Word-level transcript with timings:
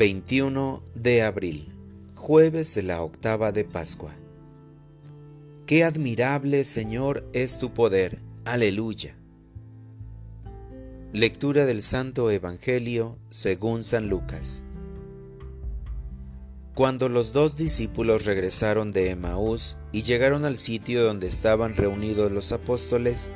21 0.00 0.82
de 0.94 1.20
abril, 1.20 1.68
jueves 2.14 2.74
de 2.74 2.82
la 2.82 3.02
octava 3.02 3.52
de 3.52 3.64
Pascua. 3.64 4.14
Qué 5.66 5.84
admirable, 5.84 6.64
Señor, 6.64 7.28
es 7.34 7.58
tu 7.58 7.74
poder. 7.74 8.18
Aleluya. 8.46 9.14
Lectura 11.12 11.66
del 11.66 11.82
Santo 11.82 12.30
Evangelio 12.30 13.18
según 13.28 13.84
San 13.84 14.08
Lucas. 14.08 14.62
Cuando 16.74 17.10
los 17.10 17.34
dos 17.34 17.58
discípulos 17.58 18.24
regresaron 18.24 18.92
de 18.92 19.10
Emaús 19.10 19.76
y 19.92 20.00
llegaron 20.00 20.46
al 20.46 20.56
sitio 20.56 21.04
donde 21.04 21.26
estaban 21.26 21.76
reunidos 21.76 22.32
los 22.32 22.52
apóstoles, 22.52 23.32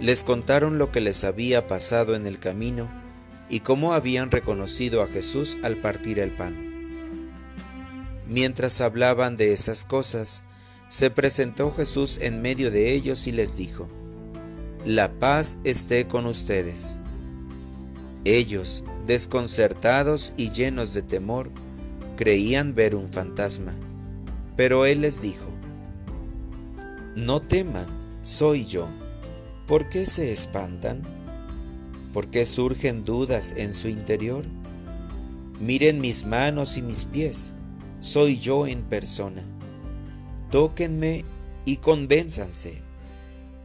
les 0.00 0.24
contaron 0.24 0.76
lo 0.76 0.90
que 0.90 1.00
les 1.00 1.22
había 1.22 1.68
pasado 1.68 2.16
en 2.16 2.26
el 2.26 2.40
camino 2.40 3.03
y 3.48 3.60
cómo 3.60 3.92
habían 3.92 4.30
reconocido 4.30 5.02
a 5.02 5.06
Jesús 5.06 5.58
al 5.62 5.80
partir 5.80 6.18
el 6.18 6.30
pan. 6.30 6.74
Mientras 8.26 8.80
hablaban 8.80 9.36
de 9.36 9.52
esas 9.52 9.84
cosas, 9.84 10.44
se 10.88 11.10
presentó 11.10 11.72
Jesús 11.72 12.18
en 12.20 12.40
medio 12.40 12.70
de 12.70 12.94
ellos 12.94 13.26
y 13.26 13.32
les 13.32 13.56
dijo, 13.56 13.88
La 14.84 15.18
paz 15.18 15.58
esté 15.64 16.06
con 16.06 16.26
ustedes. 16.26 17.00
Ellos, 18.24 18.84
desconcertados 19.06 20.32
y 20.36 20.50
llenos 20.50 20.94
de 20.94 21.02
temor, 21.02 21.50
creían 22.16 22.74
ver 22.74 22.94
un 22.94 23.08
fantasma, 23.08 23.74
pero 24.56 24.86
él 24.86 25.02
les 25.02 25.20
dijo, 25.20 25.50
No 27.14 27.42
teman, 27.42 27.88
soy 28.22 28.64
yo. 28.64 28.88
¿Por 29.66 29.88
qué 29.88 30.06
se 30.06 30.32
espantan? 30.32 31.02
¿Por 32.14 32.30
qué 32.30 32.46
surgen 32.46 33.02
dudas 33.02 33.56
en 33.58 33.74
su 33.74 33.88
interior? 33.88 34.44
Miren 35.58 36.00
mis 36.00 36.24
manos 36.24 36.78
y 36.78 36.82
mis 36.82 37.04
pies, 37.06 37.54
soy 37.98 38.38
yo 38.38 38.68
en 38.68 38.84
persona. 38.84 39.42
Tóquenme 40.52 41.24
y 41.64 41.78
convénzanse. 41.78 42.82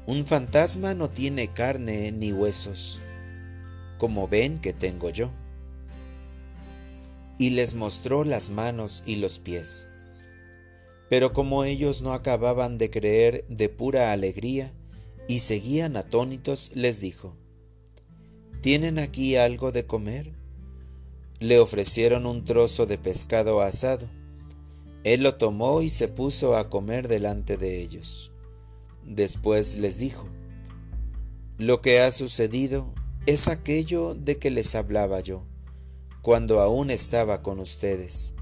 Un 0.07 0.25
fantasma 0.25 0.95
no 0.95 1.11
tiene 1.11 1.53
carne 1.53 2.11
ni 2.11 2.33
huesos, 2.33 3.03
como 3.99 4.27
ven 4.27 4.57
que 4.57 4.73
tengo 4.73 5.11
yo. 5.11 5.29
Y 7.37 7.51
les 7.51 7.75
mostró 7.75 8.23
las 8.23 8.49
manos 8.49 9.03
y 9.05 9.17
los 9.17 9.37
pies. 9.37 9.89
Pero 11.07 11.33
como 11.33 11.65
ellos 11.65 12.01
no 12.01 12.13
acababan 12.13 12.79
de 12.79 12.89
creer 12.89 13.45
de 13.47 13.69
pura 13.69 14.11
alegría 14.11 14.73
y 15.27 15.41
seguían 15.41 15.97
atónitos, 15.97 16.71
les 16.73 16.99
dijo, 16.99 17.37
¿Tienen 18.61 18.99
aquí 18.99 19.37
algo 19.37 19.71
de 19.71 19.85
comer? 19.85 20.33
Le 21.39 21.59
ofrecieron 21.59 22.25
un 22.25 22.43
trozo 22.43 22.85
de 22.85 22.97
pescado 22.97 23.61
asado. 23.61 24.09
Él 25.05 25.23
lo 25.23 25.35
tomó 25.35 25.81
y 25.81 25.89
se 25.89 26.09
puso 26.09 26.57
a 26.57 26.69
comer 26.69 27.07
delante 27.07 27.55
de 27.55 27.79
ellos. 27.79 28.33
Después 29.05 29.77
les 29.77 29.97
dijo, 29.97 30.27
Lo 31.57 31.79
que 31.79 32.01
ha 32.01 32.11
sucedido 32.11 32.93
es 33.25 33.47
aquello 33.47 34.13
de 34.13 34.37
que 34.39 34.49
les 34.49 34.75
hablaba 34.75 35.21
yo, 35.21 35.47
cuando 36.21 36.59
aún 36.59 36.91
estaba 36.91 37.41
con 37.41 37.61
ustedes, 37.61 38.33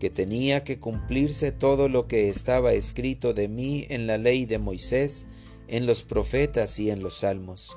que 0.00 0.08
tenía 0.08 0.64
que 0.64 0.80
cumplirse 0.80 1.52
todo 1.52 1.90
lo 1.90 2.08
que 2.08 2.30
estaba 2.30 2.72
escrito 2.72 3.34
de 3.34 3.48
mí 3.48 3.84
en 3.90 4.06
la 4.06 4.16
ley 4.16 4.46
de 4.46 4.58
Moisés, 4.58 5.26
en 5.68 5.84
los 5.84 6.04
profetas 6.04 6.80
y 6.80 6.90
en 6.90 7.02
los 7.02 7.18
salmos 7.18 7.76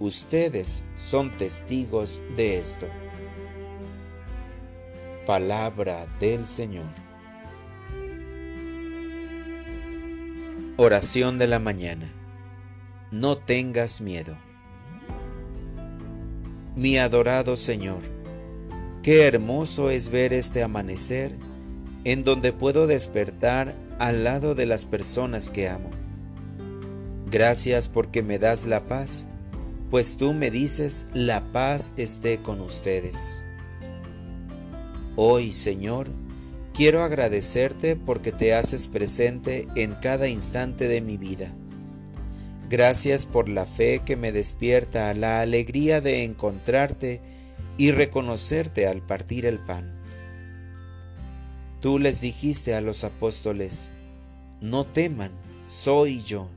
Ustedes 0.00 0.84
son 0.94 1.36
testigos 1.36 2.22
de 2.36 2.56
esto. 2.56 2.86
Palabra 5.26 6.06
del 6.20 6.44
Señor. 6.44 6.86
Oración 10.76 11.36
de 11.36 11.48
la 11.48 11.58
mañana. 11.58 12.06
No 13.10 13.38
tengas 13.38 14.00
miedo. 14.00 14.36
Mi 16.76 16.96
adorado 16.98 17.56
Señor, 17.56 17.98
qué 19.02 19.26
hermoso 19.26 19.90
es 19.90 20.10
ver 20.10 20.32
este 20.32 20.62
amanecer 20.62 21.34
en 22.04 22.22
donde 22.22 22.52
puedo 22.52 22.86
despertar 22.86 23.76
al 23.98 24.22
lado 24.22 24.54
de 24.54 24.66
las 24.66 24.84
personas 24.84 25.50
que 25.50 25.68
amo. 25.68 25.90
Gracias 27.28 27.88
porque 27.88 28.22
me 28.22 28.38
das 28.38 28.66
la 28.66 28.86
paz 28.86 29.26
pues 29.90 30.16
tú 30.16 30.34
me 30.34 30.50
dices, 30.50 31.06
la 31.14 31.50
paz 31.52 31.92
esté 31.96 32.38
con 32.42 32.60
ustedes. 32.60 33.44
Hoy, 35.16 35.52
Señor, 35.52 36.08
quiero 36.74 37.02
agradecerte 37.02 37.96
porque 37.96 38.30
te 38.30 38.54
haces 38.54 38.86
presente 38.86 39.66
en 39.74 39.94
cada 39.94 40.28
instante 40.28 40.88
de 40.88 41.00
mi 41.00 41.16
vida. 41.16 41.54
Gracias 42.68 43.24
por 43.24 43.48
la 43.48 43.64
fe 43.64 44.00
que 44.04 44.16
me 44.16 44.30
despierta 44.30 45.14
la 45.14 45.40
alegría 45.40 46.02
de 46.02 46.24
encontrarte 46.24 47.22
y 47.78 47.92
reconocerte 47.92 48.86
al 48.86 49.00
partir 49.04 49.46
el 49.46 49.58
pan. 49.58 49.98
Tú 51.80 51.98
les 51.98 52.20
dijiste 52.20 52.74
a 52.74 52.82
los 52.82 53.04
apóstoles, 53.04 53.92
no 54.60 54.84
teman, 54.84 55.30
soy 55.66 56.22
yo. 56.22 56.50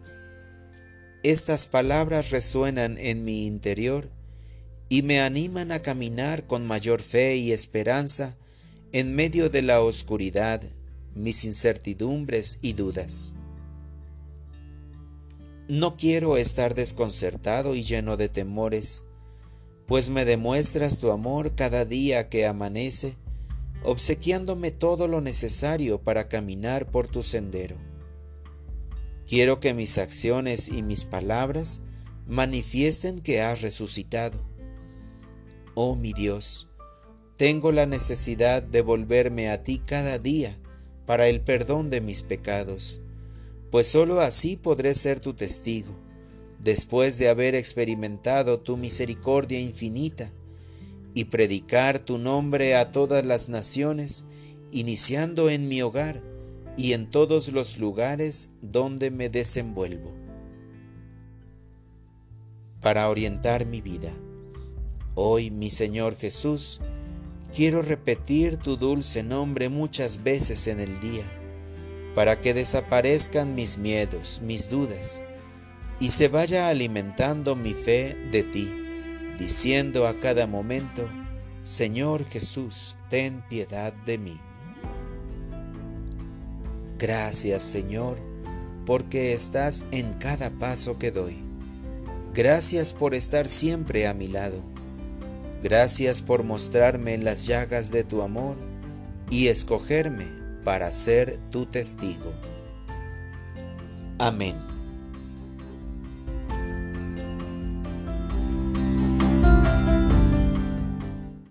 Estas 1.24 1.68
palabras 1.68 2.32
resuenan 2.32 2.98
en 2.98 3.24
mi 3.24 3.46
interior 3.46 4.09
y 4.90 5.04
me 5.04 5.22
animan 5.22 5.72
a 5.72 5.84
caminar 5.84 6.48
con 6.48 6.66
mayor 6.66 7.04
fe 7.04 7.36
y 7.36 7.52
esperanza 7.52 8.38
en 8.92 9.14
medio 9.14 9.52
de 9.52 9.62
la 9.62 9.82
oscuridad, 9.82 10.64
mis 11.14 11.46
incertidumbres 11.46 12.58
y 12.64 12.74
dudas. 12.74 13.36
No 15.68 15.96
quiero 15.96 16.38
estar 16.38 16.74
desconcertado 16.74 17.76
y 17.76 17.84
lleno 17.84 18.18
de 18.18 18.28
temores, 18.28 19.03
pues 19.86 20.09
me 20.09 20.26
demuestras 20.26 20.98
tu 20.98 21.12
amor 21.12 21.53
cada 21.53 21.86
día 21.86 22.30
que 22.30 22.48
amanece, 22.48 23.16
obsequiándome 23.84 24.72
todo 24.72 25.08
lo 25.08 25.22
necesario 25.22 26.02
para 26.02 26.28
caminar 26.28 26.90
por 26.90 27.08
tu 27.08 27.22
sendero. 27.22 27.91
Quiero 29.31 29.62
que 29.62 29.74
mis 29.74 29.97
acciones 29.97 30.68
y 30.68 30.84
mis 30.84 31.06
palabras 31.06 31.80
manifiesten 32.28 33.19
que 33.19 33.40
has 33.40 33.62
resucitado. 33.62 34.46
Oh 35.74 35.96
mi 35.96 36.12
Dios, 36.12 36.68
tengo 37.38 37.72
la 37.72 37.86
necesidad 37.86 38.62
de 38.62 38.81
volverme 38.81 39.50
a 39.50 39.64
ti 39.64 39.80
cada 39.80 40.20
día 40.20 40.59
para 41.06 41.30
el 41.30 41.40
perdón 41.40 41.90
de 41.90 42.02
mis 42.02 42.24
pecados, 42.24 43.00
pues 43.70 43.88
sólo 43.88 44.20
así 44.20 44.58
podré 44.58 44.96
ser 44.96 45.22
tu 45.22 45.34
testigo, 45.34 45.97
después 46.59 47.17
de 47.17 47.29
haber 47.29 47.55
experimentado 47.55 48.59
tu 48.59 48.76
misericordia 48.76 49.61
infinita, 49.61 50.34
y 51.14 51.23
predicar 51.23 52.02
tu 52.02 52.17
nombre 52.17 52.76
a 52.76 52.91
todas 52.91 53.26
las 53.26 53.47
naciones, 53.47 54.26
iniciando 54.73 55.50
en 55.50 55.70
mi 55.70 55.82
hogar, 55.82 56.22
y 56.78 56.94
en 56.94 57.09
todos 57.09 57.52
los 57.52 57.78
lugares 57.78 58.53
donde 58.62 59.12
me 59.12 59.29
desenvuelvo. 59.29 60.14
Para 62.82 63.09
orientar 63.09 63.66
mi 63.66 63.82
vida, 63.82 64.12
hoy 65.16 65.52
mi 65.52 65.70
Señor 65.70 66.16
Jesús, 66.16 66.82
quiero 67.56 67.82
repetir 67.82 68.58
tu 68.58 68.78
dulce 68.78 69.23
nombre 69.23 69.70
muchas 69.70 70.23
veces 70.23 70.68
en 70.68 70.79
el 70.79 71.00
día, 71.00 71.26
para 72.16 72.40
que 72.41 72.53
desaparezcan 72.53 73.56
mis 73.56 73.78
miedos, 73.78 74.41
mis 74.44 74.70
dudas, 74.70 75.24
y 76.00 76.09
se 76.09 76.28
vaya 76.28 76.70
alimentando 76.70 77.56
mi 77.56 77.74
fe 77.74 78.16
de 78.32 78.44
ti, 78.44 78.74
diciendo 79.38 80.08
a 80.08 80.20
cada 80.20 80.47
momento, 80.47 81.08
Señor 81.64 82.26
Jesús, 82.26 82.96
ten 83.09 83.44
piedad 83.47 83.94
de 83.94 84.17
mí. 84.17 84.40
Gracias 87.02 87.64
Señor, 87.64 88.20
porque 88.86 89.34
estás 89.34 89.88
en 89.92 90.14
cada 90.14 90.52
paso 90.52 91.00
que 91.00 91.09
doy. 91.09 91.36
Gracias 92.32 92.94
por 92.94 93.16
estar 93.16 93.48
siempre 93.48 94.06
a 94.06 94.14
mi 94.14 94.28
lado. 94.28 94.62
Gracias 95.64 96.22
por 96.22 96.44
mostrarme 96.44 97.18
las 97.18 97.48
llagas 97.48 97.92
de 97.92 98.03
tu 98.03 98.22
amor 98.22 98.56
y 99.32 99.48
escogerme 99.48 100.28
para 100.64 100.92
ser 100.92 101.40
tu 101.50 101.66
testigo. 101.66 102.32
Amén. 104.20 104.71